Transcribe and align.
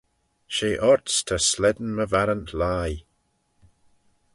She 0.55 0.79
orts 0.83 1.15
ta 1.27 1.37
slane 1.47 1.89
my 1.95 2.05
varrant 2.13 2.49
lhie. 2.59 3.05